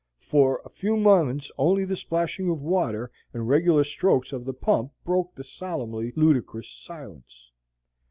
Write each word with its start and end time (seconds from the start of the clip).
For 0.23 0.63
a 0.65 0.69
few 0.71 0.97
moments 0.97 1.51
only 1.59 1.85
the 1.85 1.95
splashing 1.95 2.49
of 2.49 2.63
water 2.63 3.11
and 3.35 3.47
regular 3.47 3.83
strokes 3.83 4.33
of 4.33 4.45
the 4.45 4.51
pump 4.53 4.91
broke 5.05 5.35
the 5.35 5.43
solemnly 5.43 6.11
ludicrous 6.15 6.67
silence. 6.69 7.51